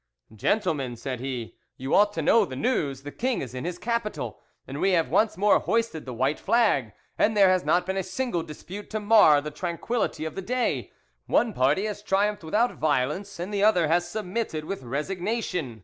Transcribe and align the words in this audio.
"'Gentlemen,' 0.35 0.95
said 0.95 1.19
he, 1.19 1.55
'you 1.77 1.93
ought 1.93 2.11
to 2.11 2.23
know 2.23 2.43
the 2.43 2.55
news: 2.55 3.03
the 3.03 3.11
king 3.11 3.39
is 3.39 3.53
in 3.53 3.65
his 3.65 3.77
capital, 3.77 4.39
and 4.67 4.81
we 4.81 4.93
have 4.93 5.09
once 5.09 5.37
more 5.37 5.59
hoisted 5.59 6.05
the 6.07 6.13
white 6.15 6.39
flag, 6.39 6.91
and 7.19 7.37
there 7.37 7.49
has 7.49 7.63
not 7.63 7.85
been 7.85 7.97
a 7.97 8.01
single 8.01 8.41
dispute 8.41 8.89
to 8.89 8.99
mar 8.99 9.41
the 9.41 9.51
tranquillity 9.51 10.25
of 10.25 10.33
the 10.33 10.41
day; 10.41 10.91
one 11.27 11.53
party 11.53 11.85
has 11.85 12.01
triumphed 12.01 12.43
without 12.43 12.73
violence, 12.73 13.39
and 13.39 13.53
the 13.53 13.63
other 13.63 13.87
has 13.89 14.09
submitted 14.09 14.65
with 14.65 14.81
resignation. 14.81 15.79